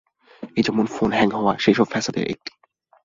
এই 0.57 0.63
যেমন 0.63 0.85
phone 0.85 1.09
hack 1.11 1.31
হওয়া, 1.33 1.53
সেই 1.57 1.75
সব 1.75 1.87
ফ্যাসাদের 1.91 2.25
একটি। 2.29 2.51